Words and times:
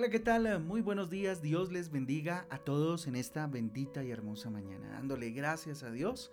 Hola, 0.00 0.08
¿qué 0.08 0.18
tal? 0.18 0.60
Muy 0.60 0.80
buenos 0.80 1.10
días. 1.10 1.42
Dios 1.42 1.70
les 1.70 1.90
bendiga 1.90 2.46
a 2.48 2.56
todos 2.56 3.06
en 3.06 3.16
esta 3.16 3.46
bendita 3.46 4.02
y 4.02 4.10
hermosa 4.10 4.48
mañana, 4.48 4.92
dándole 4.92 5.28
gracias 5.28 5.82
a 5.82 5.90
Dios 5.90 6.32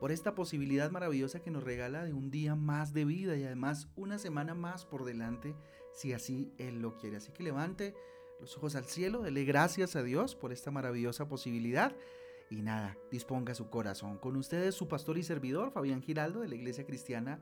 por 0.00 0.10
esta 0.10 0.34
posibilidad 0.34 0.90
maravillosa 0.90 1.38
que 1.38 1.52
nos 1.52 1.62
regala 1.62 2.04
de 2.04 2.12
un 2.12 2.32
día 2.32 2.56
más 2.56 2.92
de 2.92 3.04
vida 3.04 3.36
y 3.36 3.44
además 3.44 3.86
una 3.94 4.18
semana 4.18 4.56
más 4.56 4.84
por 4.84 5.04
delante, 5.04 5.54
si 5.92 6.12
así 6.12 6.52
Él 6.58 6.82
lo 6.82 6.96
quiere. 6.96 7.18
Así 7.18 7.30
que 7.30 7.44
levante 7.44 7.94
los 8.40 8.56
ojos 8.56 8.74
al 8.74 8.86
cielo, 8.86 9.22
dele 9.22 9.44
gracias 9.44 9.94
a 9.94 10.02
Dios 10.02 10.34
por 10.34 10.52
esta 10.52 10.72
maravillosa 10.72 11.28
posibilidad. 11.28 11.94
Y 12.50 12.62
nada, 12.62 12.98
disponga 13.12 13.54
su 13.54 13.70
corazón. 13.70 14.18
Con 14.18 14.34
ustedes 14.34 14.74
su 14.74 14.88
pastor 14.88 15.18
y 15.18 15.22
servidor, 15.22 15.70
Fabián 15.70 16.02
Giraldo, 16.02 16.40
de 16.40 16.48
la 16.48 16.56
Iglesia 16.56 16.84
Cristiana 16.84 17.38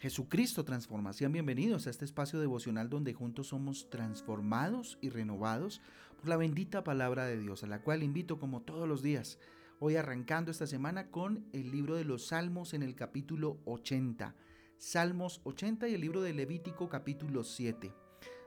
Jesucristo 0.00 0.64
transforma. 0.64 1.12
Sean 1.12 1.30
bienvenidos 1.30 1.86
a 1.86 1.90
este 1.90 2.06
espacio 2.06 2.40
devocional 2.40 2.88
donde 2.88 3.12
juntos 3.12 3.48
somos 3.48 3.90
transformados 3.90 4.96
y 5.02 5.10
renovados 5.10 5.82
por 6.16 6.26
la 6.30 6.38
bendita 6.38 6.82
palabra 6.82 7.26
de 7.26 7.38
Dios, 7.38 7.64
a 7.64 7.66
la 7.66 7.82
cual 7.82 8.02
invito 8.02 8.38
como 8.38 8.62
todos 8.62 8.88
los 8.88 9.02
días, 9.02 9.38
hoy 9.78 9.96
arrancando 9.96 10.50
esta 10.50 10.66
semana 10.66 11.10
con 11.10 11.44
el 11.52 11.70
libro 11.70 11.96
de 11.96 12.04
los 12.04 12.28
Salmos 12.28 12.72
en 12.72 12.82
el 12.82 12.94
capítulo 12.94 13.58
80. 13.66 14.34
Salmos 14.78 15.42
80 15.44 15.88
y 15.88 15.94
el 15.94 16.00
libro 16.00 16.22
de 16.22 16.32
Levítico 16.32 16.88
capítulo 16.88 17.44
7. 17.44 17.92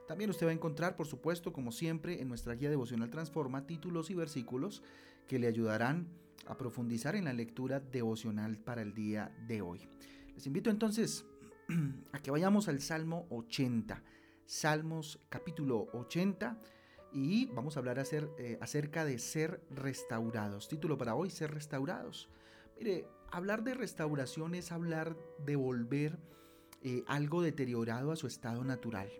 También 0.08 0.30
usted 0.30 0.46
va 0.46 0.50
a 0.50 0.54
encontrar, 0.54 0.96
por 0.96 1.06
supuesto, 1.06 1.52
como 1.52 1.70
siempre, 1.70 2.20
en 2.20 2.26
nuestra 2.26 2.56
guía 2.56 2.68
devocional 2.68 3.10
Transforma, 3.10 3.64
títulos 3.64 4.10
y 4.10 4.14
versículos 4.16 4.82
que 5.28 5.38
le 5.38 5.46
ayudarán 5.46 6.08
a 6.46 6.58
profundizar 6.58 7.14
en 7.14 7.26
la 7.26 7.32
lectura 7.32 7.78
devocional 7.78 8.58
para 8.58 8.82
el 8.82 8.92
día 8.92 9.32
de 9.46 9.62
hoy. 9.62 9.86
Les 10.34 10.48
invito 10.48 10.68
entonces 10.68 11.24
a 12.12 12.18
que 12.20 12.30
vayamos 12.30 12.68
al 12.68 12.80
Salmo 12.80 13.26
80. 13.30 14.02
Salmos 14.46 15.20
capítulo 15.28 15.88
80 15.92 16.58
y 17.12 17.46
vamos 17.46 17.76
a 17.76 17.80
hablar 17.80 18.02
eh, 18.38 18.58
acerca 18.60 19.04
de 19.04 19.18
ser 19.18 19.62
restaurados. 19.70 20.68
Título 20.68 20.98
para 20.98 21.14
hoy, 21.14 21.30
ser 21.30 21.52
restaurados. 21.52 22.28
Mire, 22.78 23.06
hablar 23.30 23.64
de 23.64 23.74
restauración 23.74 24.54
es 24.54 24.72
hablar 24.72 25.16
de 25.44 25.56
volver 25.56 26.18
eh, 26.82 27.04
algo 27.06 27.40
deteriorado 27.40 28.12
a 28.12 28.16
su 28.16 28.26
estado 28.26 28.64
natural. 28.64 29.10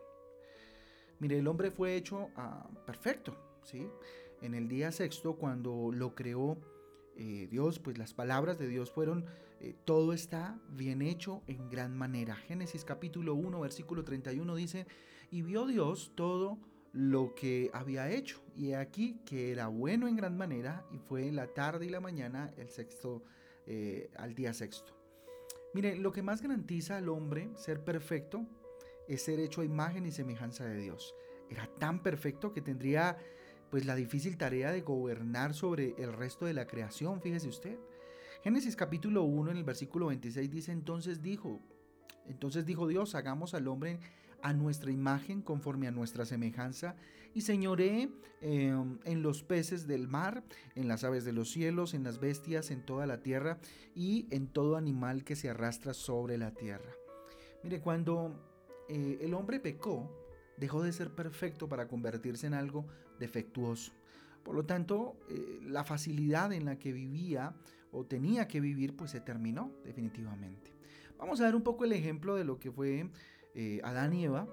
Mire, 1.20 1.38
el 1.38 1.48
hombre 1.48 1.70
fue 1.70 1.96
hecho 1.96 2.28
ah, 2.36 2.68
perfecto, 2.84 3.36
¿sí? 3.62 3.88
En 4.42 4.54
el 4.54 4.68
día 4.68 4.92
sexto, 4.92 5.36
cuando 5.36 5.90
lo 5.92 6.14
creó 6.14 6.58
eh, 7.16 7.46
Dios, 7.50 7.78
pues 7.78 7.96
las 7.96 8.12
palabras 8.12 8.58
de 8.58 8.66
Dios 8.66 8.90
fueron, 8.90 9.24
eh, 9.64 9.74
todo 9.86 10.12
está 10.12 10.58
bien 10.68 11.00
hecho 11.00 11.42
en 11.46 11.70
gran 11.70 11.96
manera. 11.96 12.36
Génesis 12.36 12.84
capítulo 12.84 13.34
1, 13.34 13.60
versículo 13.60 14.04
31 14.04 14.54
dice, 14.56 14.86
y 15.30 15.40
vio 15.40 15.64
Dios 15.64 16.12
todo 16.14 16.58
lo 16.92 17.34
que 17.34 17.70
había 17.72 18.10
hecho, 18.10 18.42
y 18.54 18.74
aquí 18.74 19.22
que 19.24 19.52
era 19.52 19.68
bueno 19.68 20.06
en 20.06 20.16
gran 20.16 20.36
manera, 20.36 20.84
y 20.92 20.98
fue 20.98 21.26
en 21.26 21.36
la 21.36 21.46
tarde 21.46 21.86
y 21.86 21.88
la 21.88 22.00
mañana 22.00 22.52
el 22.58 22.68
sexto, 22.68 23.22
eh, 23.66 24.10
al 24.16 24.34
día 24.34 24.52
sexto. 24.52 24.94
Mire, 25.72 25.96
lo 25.96 26.12
que 26.12 26.22
más 26.22 26.42
garantiza 26.42 26.98
al 26.98 27.08
hombre 27.08 27.48
ser 27.56 27.82
perfecto 27.82 28.44
es 29.08 29.22
ser 29.22 29.40
hecho 29.40 29.62
a 29.62 29.64
imagen 29.64 30.04
y 30.04 30.12
semejanza 30.12 30.66
de 30.66 30.76
Dios. 30.76 31.14
Era 31.48 31.70
tan 31.78 32.02
perfecto 32.02 32.52
que 32.52 32.60
tendría 32.60 33.16
pues 33.70 33.86
la 33.86 33.94
difícil 33.94 34.36
tarea 34.36 34.72
de 34.72 34.82
gobernar 34.82 35.54
sobre 35.54 35.94
el 35.96 36.12
resto 36.12 36.44
de 36.44 36.52
la 36.52 36.66
creación, 36.66 37.22
fíjese 37.22 37.48
usted. 37.48 37.78
Génesis 38.44 38.76
capítulo 38.76 39.22
1 39.22 39.52
en 39.52 39.56
el 39.56 39.64
versículo 39.64 40.08
26 40.08 40.50
dice, 40.50 40.70
entonces 40.70 41.22
dijo, 41.22 41.62
entonces 42.26 42.66
dijo 42.66 42.86
Dios, 42.86 43.14
hagamos 43.14 43.54
al 43.54 43.66
hombre 43.68 44.00
a 44.42 44.52
nuestra 44.52 44.90
imagen 44.90 45.40
conforme 45.40 45.88
a 45.88 45.90
nuestra 45.90 46.26
semejanza 46.26 46.94
y 47.32 47.40
señoré 47.40 48.10
em, 48.42 48.98
en 49.04 49.22
los 49.22 49.42
peces 49.42 49.86
del 49.86 50.08
mar, 50.08 50.44
en 50.74 50.88
las 50.88 51.04
aves 51.04 51.24
de 51.24 51.32
los 51.32 51.52
cielos, 51.52 51.94
en 51.94 52.04
las 52.04 52.20
bestias, 52.20 52.70
en 52.70 52.84
toda 52.84 53.06
la 53.06 53.22
tierra 53.22 53.56
y 53.94 54.26
en 54.28 54.46
todo 54.46 54.76
animal 54.76 55.24
que 55.24 55.36
se 55.36 55.48
arrastra 55.48 55.94
sobre 55.94 56.36
la 56.36 56.50
tierra. 56.50 56.92
Mire, 57.62 57.80
cuando 57.80 58.34
eh, 58.90 59.20
el 59.22 59.32
hombre 59.32 59.58
pecó, 59.58 60.10
dejó 60.58 60.82
de 60.82 60.92
ser 60.92 61.14
perfecto 61.14 61.66
para 61.66 61.88
convertirse 61.88 62.46
en 62.46 62.52
algo 62.52 62.84
defectuoso. 63.18 63.94
Por 64.42 64.54
lo 64.54 64.66
tanto, 64.66 65.16
eh, 65.30 65.60
la 65.62 65.82
facilidad 65.82 66.52
en 66.52 66.66
la 66.66 66.78
que 66.78 66.92
vivía 66.92 67.54
o 67.94 68.04
tenía 68.04 68.48
que 68.48 68.60
vivir, 68.60 68.96
pues 68.96 69.12
se 69.12 69.20
terminó 69.20 69.72
definitivamente. 69.84 70.72
Vamos 71.18 71.40
a 71.40 71.44
ver 71.44 71.54
un 71.54 71.62
poco 71.62 71.84
el 71.84 71.92
ejemplo 71.92 72.34
de 72.34 72.44
lo 72.44 72.58
que 72.58 72.70
fue 72.70 73.08
eh, 73.54 73.80
Adán 73.84 74.12
y 74.12 74.24
Eva 74.24 74.48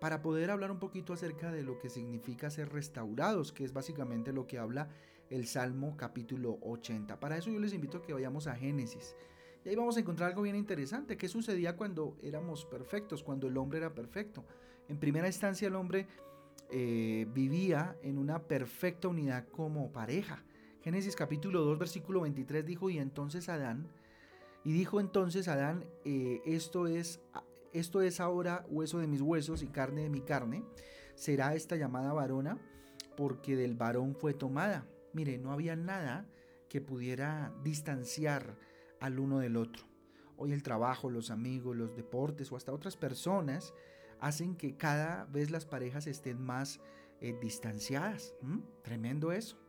para 0.00 0.22
poder 0.22 0.50
hablar 0.50 0.70
un 0.70 0.78
poquito 0.78 1.12
acerca 1.12 1.52
de 1.52 1.62
lo 1.62 1.78
que 1.78 1.88
significa 1.88 2.50
ser 2.50 2.72
restaurados, 2.72 3.52
que 3.52 3.64
es 3.64 3.72
básicamente 3.72 4.32
lo 4.32 4.46
que 4.46 4.58
habla 4.58 4.88
el 5.30 5.46
Salmo 5.46 5.96
capítulo 5.96 6.58
80. 6.62 7.18
Para 7.20 7.36
eso 7.36 7.50
yo 7.50 7.60
les 7.60 7.72
invito 7.72 7.98
a 7.98 8.02
que 8.02 8.12
vayamos 8.12 8.46
a 8.46 8.54
Génesis. 8.54 9.14
Y 9.64 9.68
ahí 9.68 9.76
vamos 9.76 9.96
a 9.96 10.00
encontrar 10.00 10.30
algo 10.30 10.42
bien 10.42 10.56
interesante. 10.56 11.16
¿Qué 11.16 11.28
sucedía 11.28 11.76
cuando 11.76 12.16
éramos 12.22 12.64
perfectos, 12.64 13.22
cuando 13.22 13.48
el 13.48 13.56
hombre 13.56 13.78
era 13.78 13.94
perfecto? 13.94 14.44
En 14.88 14.98
primera 14.98 15.26
instancia 15.26 15.66
el 15.66 15.74
hombre 15.74 16.06
eh, 16.70 17.26
vivía 17.32 17.96
en 18.02 18.18
una 18.18 18.42
perfecta 18.42 19.08
unidad 19.08 19.48
como 19.48 19.90
pareja. 19.92 20.44
Génesis 20.86 21.16
capítulo 21.16 21.62
2 21.62 21.80
versículo 21.80 22.20
23 22.20 22.64
dijo, 22.64 22.88
y 22.90 22.98
entonces 22.98 23.48
Adán, 23.48 23.88
y 24.62 24.72
dijo 24.72 25.00
entonces 25.00 25.48
Adán, 25.48 25.84
eh, 26.04 26.40
esto 26.46 26.86
es 26.86 27.18
esto 27.72 28.02
es 28.02 28.20
ahora 28.20 28.64
hueso 28.68 29.00
de 29.00 29.08
mis 29.08 29.20
huesos 29.20 29.64
y 29.64 29.66
carne 29.66 30.02
de 30.02 30.10
mi 30.10 30.20
carne, 30.20 30.62
será 31.16 31.56
esta 31.56 31.74
llamada 31.74 32.12
varona, 32.12 32.56
porque 33.16 33.56
del 33.56 33.74
varón 33.74 34.14
fue 34.14 34.32
tomada. 34.32 34.86
Mire, 35.12 35.38
no 35.38 35.50
había 35.50 35.74
nada 35.74 36.24
que 36.68 36.80
pudiera 36.80 37.52
distanciar 37.64 38.56
al 39.00 39.18
uno 39.18 39.40
del 39.40 39.56
otro. 39.56 39.82
Hoy 40.36 40.52
el 40.52 40.62
trabajo, 40.62 41.10
los 41.10 41.32
amigos, 41.32 41.76
los 41.76 41.96
deportes 41.96 42.52
o 42.52 42.56
hasta 42.56 42.72
otras 42.72 42.96
personas 42.96 43.74
hacen 44.20 44.54
que 44.54 44.76
cada 44.76 45.24
vez 45.24 45.50
las 45.50 45.66
parejas 45.66 46.06
estén 46.06 46.40
más 46.40 46.78
eh, 47.20 47.36
distanciadas. 47.42 48.36
Tremendo 48.84 49.32
eso. 49.32 49.65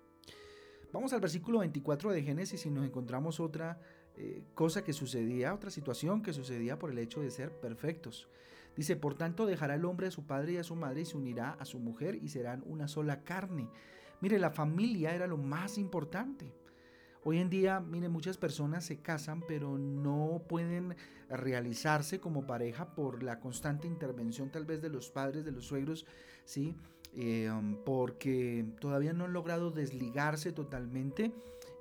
Vamos 0.94 1.12
al 1.12 1.20
versículo 1.20 1.60
24 1.60 2.12
de 2.12 2.24
Génesis 2.24 2.66
y 2.66 2.70
nos 2.70 2.86
encontramos 2.86 3.40
otra 3.40 3.80
eh, 4.16 4.44
cosa 4.56 4.84
que 4.84 4.94
sucedía, 4.94 5.54
otra 5.54 5.70
situación 5.70 6.22
que 6.22 6.34
sucedía 6.34 6.80
por 6.80 6.92
el 6.92 6.98
hecho 7.00 7.22
de 7.22 7.30
ser 7.30 7.52
perfectos. 7.52 8.30
Dice, 8.76 8.96
por 8.96 9.16
tanto 9.16 9.46
dejará 9.46 9.76
el 9.76 9.86
hombre 9.86 10.08
a 10.08 10.12
su 10.12 10.26
padre 10.26 10.54
y 10.54 10.58
a 10.58 10.64
su 10.64 10.76
madre 10.76 11.02
y 11.02 11.06
se 11.06 11.18
unirá 11.18 11.52
a 11.60 11.66
su 11.66 11.80
mujer 11.80 12.16
y 12.16 12.30
serán 12.30 12.64
una 12.66 12.88
sola 12.88 13.24
carne. 13.24 13.70
Mire, 14.22 14.40
la 14.40 14.52
familia 14.52 15.14
era 15.14 15.28
lo 15.28 15.38
más 15.38 15.78
importante. 15.78 16.54
Hoy 17.24 17.40
en 17.40 17.50
día, 17.50 17.82
mire, 17.82 18.08
muchas 18.08 18.38
personas 18.38 18.86
se 18.86 19.02
casan 19.02 19.42
pero 19.46 19.78
no 19.78 20.44
pueden 20.48 20.96
realizarse 21.30 22.22
como 22.22 22.48
pareja 22.48 22.96
por 22.96 23.24
la 23.24 23.40
constante 23.42 23.88
intervención 23.88 24.50
tal 24.50 24.64
vez 24.64 24.82
de 24.82 24.90
los 24.90 25.10
padres, 25.10 25.44
de 25.44 25.52
los 25.52 25.66
suegros, 25.66 26.06
¿sí? 26.46 26.78
Um, 27.18 27.78
porque 27.84 28.64
todavía 28.80 29.12
no 29.12 29.26
han 29.26 29.34
logrado 29.34 29.72
desligarse 29.72 30.52
totalmente 30.52 31.32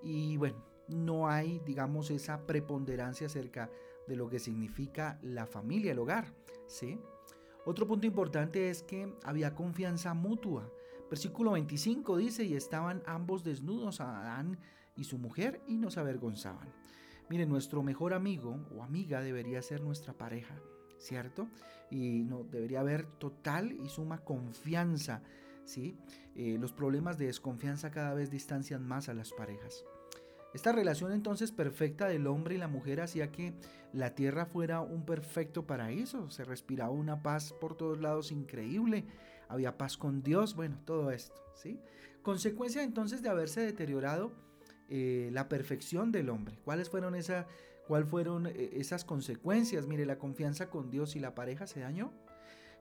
y 0.03 0.39
bueno, 0.39 0.57
no 0.89 1.29
hay, 1.29 1.61
digamos, 1.67 2.11
esa 2.11 2.47
preponderancia 2.47 3.27
acerca 3.27 3.71
de 4.07 4.17
lo 4.17 4.31
que 4.31 4.39
significa 4.39 5.19
la 5.21 5.45
familia, 5.45 5.93
el 5.93 5.99
hogar, 5.99 6.33
¿sí? 6.67 6.99
Otro 7.67 7.87
punto 7.87 8.07
importante 8.07 8.71
es 8.71 8.83
que 8.83 9.13
había 9.25 9.55
confianza 9.55 10.15
mutua. 10.15 10.73
Versículo 11.11 11.51
25 11.53 12.17
dice, 12.17 12.45
y 12.45 12.55
estaban 12.55 13.03
ambos 13.05 13.45
desnudos, 13.45 14.01
Adán 14.01 14.59
y 14.97 15.05
su 15.05 15.19
mujer, 15.19 15.61
y 15.67 15.77
nos 15.77 15.99
avergonzaban. 15.99 16.73
Mire, 17.29 17.45
nuestro 17.45 17.83
mejor 17.83 18.15
amigo 18.15 18.59
o 18.75 18.83
amiga 18.83 19.21
debería 19.21 19.61
ser 19.61 19.83
nuestra 19.83 20.15
pareja, 20.15 20.57
¿cierto? 20.99 21.49
Y 21.91 22.25
no, 22.25 22.45
debería 22.45 22.81
haber 22.81 23.07
total 23.07 23.73
y 23.73 23.89
suma 23.89 24.19
confianza, 24.19 25.23
¿sí? 25.65 25.97
Eh, 26.35 26.57
los 26.61 26.73
problemas 26.73 27.19
de 27.19 27.27
desconfianza 27.27 27.91
cada 27.91 28.15
vez 28.15 28.31
distancian 28.31 28.87
más 28.87 29.09
a 29.09 29.15
las 29.15 29.33
parejas. 29.33 29.85
Esta 30.55 30.73
relación 30.73 31.13
entonces 31.13 31.53
perfecta 31.53 32.09
del 32.09 32.27
hombre 32.27 32.55
y 32.55 32.59
la 32.59 32.69
mujer 32.69 33.01
hacía 33.01 33.31
que 33.31 33.53
la 33.93 34.15
tierra 34.15 34.47
fuera 34.47 34.81
un 34.81 35.05
perfecto 35.05 35.67
paraíso, 35.67 36.31
se 36.31 36.45
respiraba 36.45 36.91
una 36.91 37.23
paz 37.23 37.53
por 37.53 37.77
todos 37.77 38.01
lados 38.01 38.33
increíble, 38.33 39.05
había 39.49 39.77
paz 39.77 39.97
con 39.97 40.23
Dios, 40.23 40.57
bueno, 40.57 40.79
todo 40.85 41.11
esto, 41.11 41.35
¿sí? 41.55 41.79
Consecuencia 42.23 42.83
entonces 42.83 43.23
de 43.23 43.29
haberse 43.29 43.61
deteriorado 43.61 44.33
eh, 44.89 45.31
la 45.33 45.49
perfección 45.49 46.11
del 46.11 46.31
hombre. 46.31 46.59
¿Cuáles 46.65 46.91
fueron, 46.91 47.15
esa, 47.15 47.47
cuál 47.87 48.07
fueron 48.07 48.47
eh, 48.47 48.71
esas 48.73 49.05
consecuencias? 49.05 49.87
Mire, 49.87 50.07
la 50.07 50.19
confianza 50.19 50.71
con 50.71 50.91
Dios 50.91 51.17
y 51.17 51.21
la 51.21 51.35
pareja 51.35 51.67
se 51.67 51.81
dañó. 51.81 52.13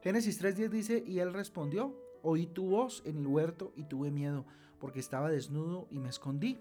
Génesis 0.02 0.42
3.10 0.42 0.68
dice, 0.68 1.04
y 1.06 1.18
él 1.18 1.32
respondió, 1.32 1.94
oí 2.22 2.46
tu 2.46 2.68
voz 2.68 3.02
en 3.04 3.18
el 3.18 3.26
huerto 3.26 3.72
y 3.76 3.84
tuve 3.84 4.10
miedo, 4.10 4.44
porque 4.78 5.00
estaba 5.00 5.30
desnudo 5.30 5.86
y 5.90 5.98
me 5.98 6.08
escondí. 6.08 6.58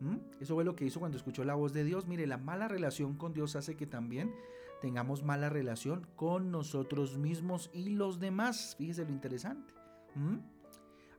¿Mm? 0.00 0.16
Eso 0.40 0.54
fue 0.54 0.64
lo 0.64 0.74
que 0.74 0.86
hizo 0.86 0.98
cuando 0.98 1.18
escuchó 1.18 1.44
la 1.44 1.54
voz 1.54 1.72
de 1.72 1.84
Dios. 1.84 2.06
Mire, 2.06 2.26
la 2.26 2.38
mala 2.38 2.68
relación 2.68 3.16
con 3.16 3.34
Dios 3.34 3.54
hace 3.54 3.76
que 3.76 3.86
también 3.86 4.34
tengamos 4.80 5.22
mala 5.22 5.50
relación 5.50 6.06
con 6.16 6.50
nosotros 6.50 7.18
mismos 7.18 7.70
y 7.74 7.90
los 7.90 8.18
demás. 8.18 8.76
Fíjese 8.78 9.04
lo 9.04 9.10
interesante. 9.10 9.74
¿Mm? 10.14 10.38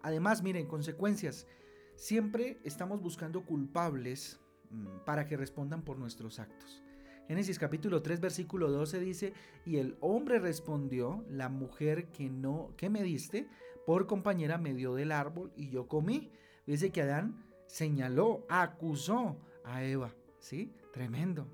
Además, 0.01 0.41
miren, 0.41 0.65
consecuencias. 0.65 1.47
Siempre 1.95 2.59
estamos 2.63 3.01
buscando 3.01 3.45
culpables 3.45 4.40
para 5.05 5.27
que 5.27 5.37
respondan 5.37 5.83
por 5.83 5.97
nuestros 5.97 6.39
actos. 6.39 6.83
Génesis 7.27 7.59
capítulo 7.59 8.01
3 8.01 8.19
versículo 8.19 8.71
12 8.71 8.99
dice, 8.99 9.33
y 9.65 9.77
el 9.77 9.95
hombre 10.01 10.39
respondió, 10.39 11.23
la 11.29 11.49
mujer 11.49 12.07
que 12.11 12.29
no 12.29 12.73
que 12.75 12.89
me 12.89 13.03
diste 13.03 13.47
por 13.85 14.07
compañera 14.07 14.57
me 14.57 14.73
dio 14.73 14.95
del 14.95 15.11
árbol 15.11 15.51
y 15.55 15.69
yo 15.69 15.87
comí. 15.87 16.31
Dice 16.65 16.91
que 16.91 17.01
Adán 17.01 17.45
señaló, 17.67 18.45
acusó 18.49 19.37
a 19.63 19.83
Eva, 19.83 20.13
¿sí? 20.39 20.73
Tremendo. 20.91 21.47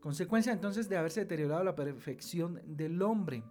Consecuencia 0.00 0.52
entonces 0.52 0.88
de 0.88 0.96
haberse 0.96 1.20
deteriorado 1.20 1.64
la 1.64 1.74
perfección 1.74 2.60
del 2.64 3.00
hombre. 3.02 3.42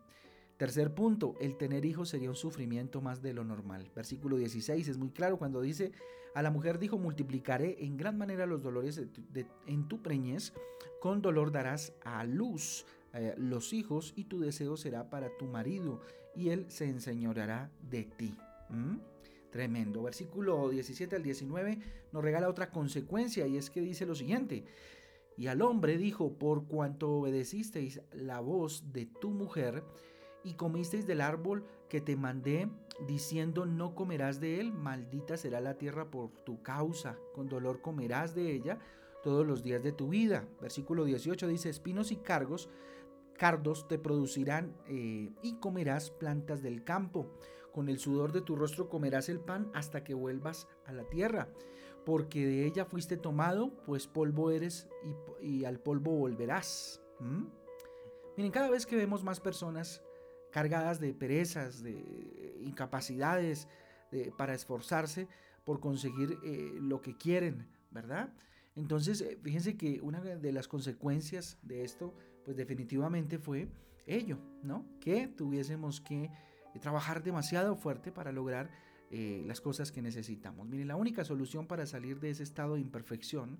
Tercer 0.57 0.93
punto, 0.93 1.35
el 1.39 1.55
tener 1.55 1.85
hijos 1.85 2.09
sería 2.09 2.29
un 2.29 2.35
sufrimiento 2.35 2.99
más 2.99 3.21
de 3.21 3.33
lo 3.33 3.43
normal. 3.43 3.91
Versículo 3.95 4.37
16 4.37 4.87
es 4.87 4.97
muy 4.97 5.11
claro 5.11 5.37
cuando 5.37 5.61
dice, 5.61 5.91
a 6.33 6.41
la 6.41 6.49
mujer 6.49 6.79
dijo, 6.79 6.97
multiplicaré 6.97 7.83
en 7.85 7.95
gran 7.95 8.17
manera 8.17 8.47
los 8.47 8.63
dolores 8.63 9.01
en 9.67 9.87
tu 9.87 10.01
preñez, 10.01 10.53
con 10.99 11.21
dolor 11.21 11.51
darás 11.51 11.93
a 12.03 12.23
luz 12.23 12.85
eh, 13.13 13.35
los 13.37 13.71
hijos 13.73 14.13
y 14.15 14.25
tu 14.25 14.39
deseo 14.39 14.77
será 14.77 15.09
para 15.09 15.29
tu 15.37 15.45
marido 15.45 16.01
y 16.35 16.49
él 16.49 16.65
se 16.69 16.85
enseñoreará 16.85 17.71
de 17.81 18.03
ti. 18.03 18.35
¿Mm? 18.69 18.97
Tremendo. 19.51 20.03
Versículo 20.03 20.69
17 20.69 21.15
al 21.15 21.23
19 21.23 21.79
nos 22.11 22.23
regala 22.23 22.49
otra 22.49 22.69
consecuencia 22.69 23.47
y 23.47 23.57
es 23.57 23.69
que 23.69 23.81
dice 23.81 24.05
lo 24.05 24.15
siguiente. 24.15 24.65
Y 25.37 25.47
al 25.47 25.61
hombre 25.61 25.97
dijo, 25.97 26.33
por 26.33 26.67
cuanto 26.67 27.11
obedecisteis 27.11 28.01
la 28.11 28.39
voz 28.39 28.91
de 28.91 29.05
tu 29.05 29.29
mujer, 29.29 29.83
y 30.47 30.53
comisteis 30.53 31.05
del 31.05 31.19
árbol 31.19 31.65
que 31.89 31.99
te 31.99 32.15
mandé, 32.15 32.69
diciendo 33.05 33.65
no 33.65 33.93
comerás 33.95 34.39
de 34.39 34.61
él, 34.61 34.71
maldita 34.71 35.35
será 35.35 35.59
la 35.59 35.77
tierra 35.77 36.09
por 36.09 36.31
tu 36.45 36.61
causa, 36.63 37.17
con 37.33 37.49
dolor 37.49 37.81
comerás 37.81 38.33
de 38.33 38.53
ella 38.53 38.79
todos 39.23 39.45
los 39.45 39.61
días 39.61 39.83
de 39.83 39.91
tu 39.91 40.07
vida. 40.07 40.47
Versículo 40.61 41.03
18 41.03 41.49
dice, 41.49 41.69
espinos 41.69 42.13
y 42.13 42.15
cargos, 42.15 42.69
cardos 43.37 43.89
te 43.89 43.99
producirán 43.99 44.73
eh, 44.87 45.29
y 45.41 45.57
comerás 45.59 46.11
plantas 46.11 46.61
del 46.61 46.85
campo. 46.85 47.29
Con 47.73 47.89
el 47.89 47.99
sudor 47.99 48.31
de 48.31 48.41
tu 48.41 48.55
rostro 48.55 48.87
comerás 48.87 49.27
el 49.27 49.41
pan 49.41 49.69
hasta 49.73 50.05
que 50.05 50.13
vuelvas 50.13 50.69
a 50.85 50.93
la 50.93 51.03
tierra, 51.03 51.49
porque 52.05 52.47
de 52.47 52.65
ella 52.65 52.85
fuiste 52.85 53.17
tomado, 53.17 53.73
pues 53.85 54.07
polvo 54.07 54.49
eres 54.49 54.87
y, 55.41 55.65
al 55.65 55.81
polvo 55.81 56.11
volverás. 56.11 57.01
Miren, 58.37 58.51
cada 58.51 58.69
vez 58.69 58.85
que 58.85 58.95
vemos 58.95 59.25
más 59.25 59.41
personas 59.41 60.06
cargadas 60.51 60.99
de 60.99 61.13
perezas, 61.13 61.83
de 61.83 62.57
incapacidades 62.61 63.67
para 64.37 64.53
esforzarse 64.53 65.27
por 65.67 65.81
conseguir 65.81 66.39
eh, 66.45 66.77
lo 66.79 67.01
que 67.01 67.17
quieren, 67.17 67.67
¿verdad? 67.91 68.33
Entonces, 68.77 69.19
eh, 69.19 69.37
fíjense 69.43 69.75
que 69.75 69.99
una 70.01 70.21
de 70.21 70.51
las 70.53 70.69
consecuencias 70.69 71.57
de 71.61 71.83
esto, 71.83 72.15
pues 72.45 72.55
definitivamente 72.55 73.37
fue 73.37 73.67
ello, 74.05 74.37
¿no? 74.63 74.85
Que 75.01 75.27
tuviésemos 75.27 75.99
que 75.99 76.23
eh, 76.23 76.31
trabajar 76.79 77.21
demasiado 77.21 77.75
fuerte 77.75 78.13
para 78.13 78.31
lograr 78.31 78.71
las 79.09 79.61
cosas 79.61 79.93
que 79.93 80.01
necesitamos. 80.01 80.67
Miren, 80.67 80.89
la 80.89 80.97
única 80.97 81.23
solución 81.23 81.65
para 81.65 81.85
salir 81.85 82.19
de 82.19 82.29
ese 82.29 82.43
estado 82.43 82.75
de 82.75 82.81
imperfección 82.81 83.57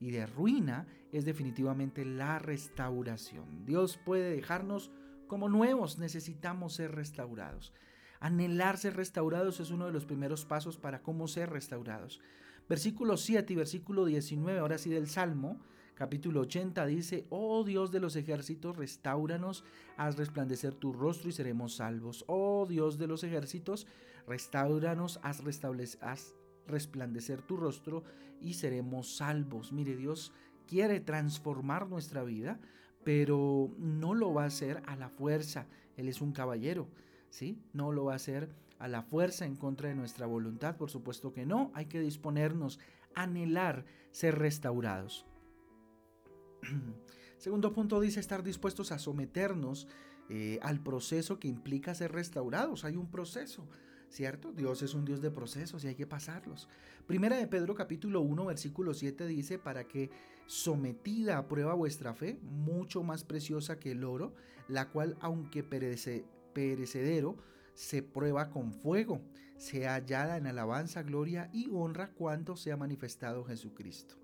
y 0.00 0.10
de 0.10 0.26
ruina 0.26 0.88
es 1.12 1.24
definitivamente 1.24 2.04
la 2.04 2.40
restauración. 2.40 3.64
Dios 3.64 3.96
puede 4.04 4.34
dejarnos 4.34 4.90
como 5.28 5.48
nuevos 5.48 5.98
necesitamos 5.98 6.74
ser 6.74 6.94
restaurados. 6.94 7.72
Anhelar 8.20 8.78
ser 8.78 8.96
restaurados 8.96 9.60
es 9.60 9.70
uno 9.70 9.86
de 9.86 9.92
los 9.92 10.04
primeros 10.04 10.44
pasos 10.44 10.76
para 10.76 11.02
cómo 11.02 11.28
ser 11.28 11.50
restaurados. 11.50 12.20
Versículo 12.68 13.16
7 13.16 13.52
y 13.52 13.56
versículo 13.56 14.04
19, 14.04 14.58
ahora 14.58 14.76
sí 14.76 14.90
del 14.90 15.08
Salmo, 15.08 15.60
capítulo 15.94 16.40
80, 16.40 16.84
dice, 16.86 17.26
Oh 17.30 17.64
Dios 17.64 17.92
de 17.92 18.00
los 18.00 18.16
ejércitos, 18.16 18.76
restauranos, 18.76 19.64
haz 19.96 20.16
resplandecer 20.16 20.74
tu 20.74 20.92
rostro 20.92 21.28
y 21.28 21.32
seremos 21.32 21.76
salvos. 21.76 22.24
Oh 22.26 22.66
Dios 22.68 22.98
de 22.98 23.06
los 23.06 23.24
ejércitos, 23.24 23.86
restauranos, 24.26 25.20
haz, 25.22 25.42
haz 26.00 26.34
resplandecer 26.66 27.40
tu 27.42 27.56
rostro 27.56 28.04
y 28.40 28.54
seremos 28.54 29.16
salvos. 29.16 29.72
Mire, 29.72 29.96
Dios 29.96 30.32
quiere 30.66 31.00
transformar 31.00 31.88
nuestra 31.88 32.22
vida, 32.22 32.60
pero 33.04 33.70
no 33.78 34.14
lo 34.14 34.32
va 34.34 34.44
a 34.44 34.46
hacer 34.46 34.82
a 34.86 34.96
la 34.96 35.08
fuerza. 35.08 35.66
Él 35.96 36.08
es 36.08 36.20
un 36.20 36.32
caballero, 36.32 36.88
¿sí? 37.30 37.60
No 37.72 37.92
lo 37.92 38.04
va 38.04 38.12
a 38.12 38.16
hacer 38.16 38.50
a 38.78 38.88
la 38.88 39.02
fuerza 39.02 39.44
en 39.46 39.56
contra 39.56 39.88
de 39.88 39.94
nuestra 39.94 40.26
voluntad, 40.26 40.76
por 40.76 40.90
supuesto 40.90 41.32
que 41.32 41.46
no. 41.46 41.70
Hay 41.74 41.86
que 41.86 42.00
disponernos, 42.00 42.78
anhelar 43.14 43.84
ser 44.10 44.38
restaurados. 44.38 45.26
Segundo 47.38 47.72
punto 47.72 48.00
dice 48.00 48.20
estar 48.20 48.42
dispuestos 48.42 48.92
a 48.92 48.98
someternos 48.98 49.88
eh, 50.28 50.58
al 50.62 50.80
proceso 50.80 51.38
que 51.38 51.48
implica 51.48 51.94
ser 51.94 52.12
restaurados. 52.12 52.84
Hay 52.84 52.96
un 52.96 53.10
proceso. 53.10 53.66
¿Cierto? 54.08 54.52
Dios 54.52 54.82
es 54.82 54.94
un 54.94 55.04
Dios 55.04 55.20
de 55.20 55.30
procesos 55.30 55.84
y 55.84 55.88
hay 55.88 55.94
que 55.94 56.06
pasarlos. 56.06 56.68
Primera 57.06 57.36
de 57.36 57.46
Pedro 57.46 57.74
capítulo 57.74 58.20
1 58.20 58.44
versículo 58.44 58.94
7 58.94 59.26
dice, 59.26 59.58
para 59.58 59.84
que 59.84 60.10
sometida 60.46 61.38
a 61.38 61.48
prueba 61.48 61.74
vuestra 61.74 62.14
fe, 62.14 62.38
mucho 62.42 63.02
más 63.02 63.24
preciosa 63.24 63.78
que 63.78 63.92
el 63.92 64.04
oro, 64.04 64.34
la 64.68 64.90
cual 64.90 65.16
aunque 65.20 65.62
perece, 65.62 66.24
perecedero, 66.52 67.36
se 67.74 68.02
prueba 68.02 68.50
con 68.50 68.72
fuego, 68.72 69.20
sea 69.56 69.94
hallada 69.94 70.36
en 70.36 70.46
alabanza, 70.46 71.02
gloria 71.02 71.50
y 71.52 71.68
honra 71.70 72.10
cuando 72.10 72.56
sea 72.56 72.76
manifestado 72.76 73.44
Jesucristo. 73.44 74.16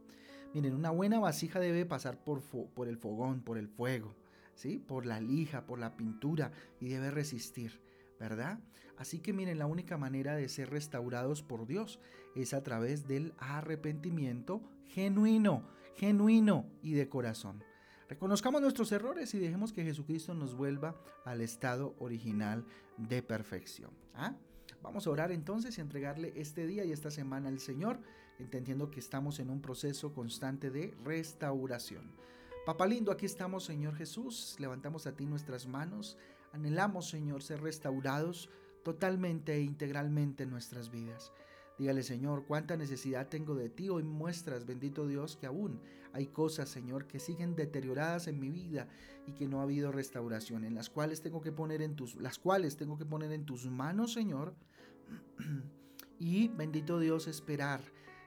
Miren, 0.54 0.74
una 0.74 0.90
buena 0.90 1.18
vasija 1.18 1.58
debe 1.58 1.84
pasar 1.84 2.22
por, 2.22 2.40
por 2.42 2.88
el 2.88 2.96
fogón, 2.96 3.42
por 3.42 3.58
el 3.58 3.68
fuego, 3.68 4.14
¿sí? 4.54 4.78
por 4.78 5.04
la 5.04 5.20
lija, 5.20 5.66
por 5.66 5.78
la 5.78 5.96
pintura 5.96 6.52
y 6.80 6.88
debe 6.88 7.10
resistir. 7.10 7.80
¿Verdad? 8.24 8.58
Así 8.96 9.20
que 9.20 9.34
miren, 9.34 9.58
la 9.58 9.66
única 9.66 9.98
manera 9.98 10.34
de 10.34 10.48
ser 10.48 10.70
restaurados 10.70 11.42
por 11.42 11.66
Dios 11.66 12.00
es 12.34 12.54
a 12.54 12.62
través 12.62 13.06
del 13.06 13.34
arrepentimiento 13.36 14.62
genuino, 14.88 15.68
genuino 15.96 16.64
y 16.80 16.94
de 16.94 17.06
corazón. 17.06 17.62
Reconozcamos 18.08 18.62
nuestros 18.62 18.92
errores 18.92 19.34
y 19.34 19.38
dejemos 19.38 19.74
que 19.74 19.84
Jesucristo 19.84 20.32
nos 20.32 20.54
vuelva 20.54 20.98
al 21.26 21.42
estado 21.42 21.94
original 21.98 22.64
de 22.96 23.22
perfección. 23.22 23.90
¿ah? 24.14 24.34
Vamos 24.82 25.06
a 25.06 25.10
orar 25.10 25.30
entonces 25.30 25.76
y 25.76 25.82
entregarle 25.82 26.32
este 26.34 26.66
día 26.66 26.82
y 26.86 26.92
esta 26.92 27.10
semana 27.10 27.50
al 27.50 27.58
Señor, 27.58 28.00
entendiendo 28.38 28.90
que 28.90 29.00
estamos 29.00 29.38
en 29.38 29.50
un 29.50 29.60
proceso 29.60 30.14
constante 30.14 30.70
de 30.70 30.94
restauración. 31.04 32.10
Papá 32.64 32.86
lindo, 32.86 33.12
aquí 33.12 33.26
estamos, 33.26 33.64
Señor 33.64 33.94
Jesús, 33.96 34.56
levantamos 34.58 35.06
a 35.06 35.12
ti 35.14 35.26
nuestras 35.26 35.66
manos 35.66 36.16
Anhelamos, 36.54 37.08
Señor, 37.08 37.42
ser 37.42 37.60
restaurados 37.62 38.48
totalmente 38.84 39.54
e 39.54 39.62
integralmente 39.62 40.44
en 40.44 40.50
nuestras 40.50 40.88
vidas. 40.88 41.32
Dígale, 41.78 42.04
Señor, 42.04 42.44
cuánta 42.46 42.76
necesidad 42.76 43.28
tengo 43.28 43.56
de 43.56 43.68
ti. 43.68 43.88
Hoy 43.88 44.04
muestras, 44.04 44.64
bendito 44.64 45.08
Dios, 45.08 45.36
que 45.36 45.46
aún 45.46 45.80
hay 46.12 46.28
cosas, 46.28 46.68
Señor, 46.68 47.08
que 47.08 47.18
siguen 47.18 47.56
deterioradas 47.56 48.28
en 48.28 48.38
mi 48.38 48.50
vida 48.50 48.86
y 49.26 49.32
que 49.32 49.48
no 49.48 49.58
ha 49.58 49.64
habido 49.64 49.90
restauración, 49.90 50.64
en 50.64 50.76
las 50.76 50.90
cuales 50.90 51.22
tengo 51.22 51.40
que 51.40 51.50
poner 51.50 51.82
en 51.82 51.96
tus, 51.96 52.14
las 52.14 52.38
cuales 52.38 52.76
tengo 52.76 52.96
que 52.96 53.04
poner 53.04 53.32
en 53.32 53.44
tus 53.44 53.66
manos, 53.66 54.12
Señor. 54.12 54.54
Y 56.16 56.46
bendito 56.46 57.00
Dios, 57.00 57.26
esperar 57.26 57.80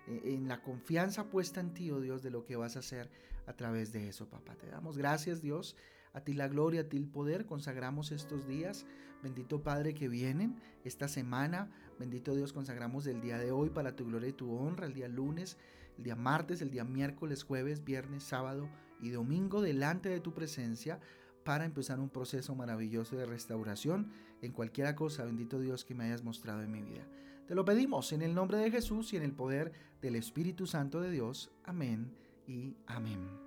eh, 0.08 0.22
en 0.26 0.50
la 0.50 0.62
confianza 0.62 1.30
puesta 1.30 1.62
en 1.62 1.74
ti, 1.74 1.90
oh 1.90 2.02
Dios, 2.02 2.22
de 2.22 2.30
lo 2.30 2.44
que 2.44 2.58
vas 2.58 2.76
a 2.76 2.80
hacer 2.80 3.10
a 3.46 3.54
través 3.54 3.94
de 3.94 4.10
eso, 4.10 4.30
papá. 4.30 4.56
Te 4.56 4.68
damos 4.68 4.98
gracias, 4.98 5.42
Dios 5.42 5.78
a 6.14 6.22
ti 6.22 6.34
la 6.34 6.48
gloria, 6.48 6.82
a 6.82 6.90
ti 6.90 6.98
el 6.98 7.08
poder. 7.08 7.46
Consagramos 7.46 8.12
estos 8.12 8.48
días. 8.48 8.86
Bendito 9.24 9.64
Padre 9.64 9.94
que 9.94 10.08
vienen 10.08 10.56
esta 10.84 11.08
semana. 11.08 11.70
Bendito 12.00 12.36
Dios, 12.36 12.54
consagramos 12.54 13.08
el 13.08 13.22
día 13.22 13.38
de 13.38 13.52
hoy 13.52 13.70
para 13.70 13.96
tu 13.96 14.06
gloria 14.06 14.30
y 14.30 14.34
tu 14.34 14.52
honra. 14.54 14.86
El 14.86 14.94
día 14.94 15.08
lunes, 15.08 15.58
el 15.98 16.04
día 16.04 16.16
martes, 16.16 16.62
el 16.62 16.72
día 16.72 16.84
miércoles, 16.84 17.44
jueves, 17.44 17.84
viernes, 17.84 18.24
sábado 18.24 18.70
y 19.02 19.10
domingo 19.10 19.62
delante 19.62 20.10
de 20.10 20.20
tu 20.20 20.34
presencia 20.34 21.00
para 21.44 21.66
empezar 21.66 22.00
un 22.00 22.10
proceso 22.10 22.56
maravilloso 22.56 23.16
de 23.16 23.26
restauración 23.26 24.12
en 24.42 24.52
cualquiera 24.52 24.96
cosa, 24.96 25.24
bendito 25.24 25.60
Dios, 25.60 25.86
que 25.86 25.96
me 25.96 26.04
hayas 26.04 26.24
mostrado 26.24 26.62
en 26.62 26.72
mi 26.72 26.82
vida. 26.82 27.08
Te 27.48 27.56
lo 27.56 27.64
pedimos 27.64 28.12
en 28.12 28.22
el 28.22 28.36
nombre 28.36 28.58
de 28.58 28.70
Jesús 28.70 29.14
y 29.14 29.18
en 29.18 29.24
el 29.24 29.32
poder 29.32 29.72
del 30.02 30.18
Espíritu 30.18 30.68
Santo 30.68 31.00
de 31.00 31.10
Dios. 31.10 31.50
Amén 31.64 32.12
y 32.46 32.76
amén. 32.86 33.47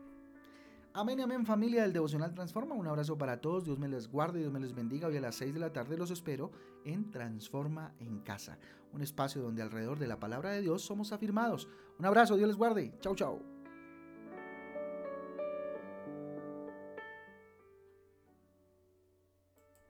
Amén, 0.92 1.20
amén 1.20 1.46
familia 1.46 1.82
del 1.82 1.92
Devocional 1.92 2.34
Transforma. 2.34 2.74
Un 2.74 2.88
abrazo 2.88 3.16
para 3.16 3.40
todos. 3.40 3.64
Dios 3.64 3.78
me 3.78 3.86
les 3.86 4.08
guarde, 4.08 4.40
Dios 4.40 4.52
me 4.52 4.58
les 4.58 4.74
bendiga. 4.74 5.06
Hoy 5.06 5.16
a 5.18 5.20
las 5.20 5.36
6 5.36 5.54
de 5.54 5.60
la 5.60 5.72
tarde 5.72 5.96
los 5.96 6.10
espero 6.10 6.50
en 6.84 7.12
Transforma 7.12 7.94
en 8.00 8.18
Casa. 8.20 8.58
Un 8.92 9.00
espacio 9.00 9.40
donde 9.40 9.62
alrededor 9.62 10.00
de 10.00 10.08
la 10.08 10.18
palabra 10.18 10.50
de 10.50 10.62
Dios 10.62 10.82
somos 10.82 11.12
afirmados. 11.12 11.68
Un 11.96 12.06
abrazo, 12.06 12.36
Dios 12.36 12.48
les 12.48 12.56
guarde. 12.56 12.92
Chau, 13.00 13.14
chau. 13.14 13.49